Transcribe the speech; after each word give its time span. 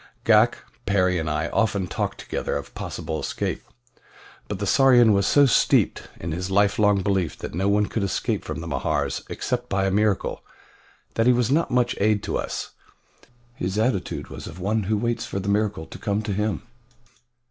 Ghak, 0.25 0.55
Perry, 0.87 1.19
and 1.19 1.29
I 1.29 1.49
often 1.49 1.85
talked 1.85 2.19
together 2.19 2.57
of 2.57 2.73
possible 2.73 3.19
escape, 3.19 3.61
but 4.47 4.57
the 4.57 4.65
Sarian 4.65 5.13
was 5.13 5.27
so 5.27 5.45
steeped 5.45 6.07
in 6.19 6.31
his 6.31 6.49
lifelong 6.49 7.03
belief 7.03 7.37
that 7.37 7.53
no 7.53 7.69
one 7.69 7.85
could 7.85 8.01
escape 8.01 8.43
from 8.43 8.61
the 8.61 8.67
Mahars 8.67 9.21
except 9.29 9.69
by 9.69 9.85
a 9.85 9.91
miracle, 9.91 10.43
that 11.13 11.27
he 11.27 11.33
was 11.33 11.51
not 11.51 11.69
much 11.69 11.95
aid 11.99 12.23
to 12.23 12.35
us 12.39 12.71
his 13.53 13.77
attitude 13.77 14.29
was 14.29 14.47
of 14.47 14.59
one 14.59 14.85
who 14.85 14.97
waits 14.97 15.27
for 15.27 15.39
the 15.39 15.49
miracle 15.49 15.85
to 15.85 15.99
come 15.99 16.23
to 16.23 16.33
him. 16.33 16.63